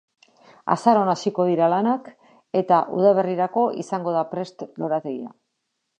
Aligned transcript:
Azaroan 0.75 1.11
hasiko 1.11 1.45
dira 1.49 1.67
lanak, 1.75 2.09
eta 2.63 2.81
udaberrirako 3.01 3.67
izango 3.85 4.19
da 4.19 4.25
prest 4.33 4.67
lorategia. 4.85 5.35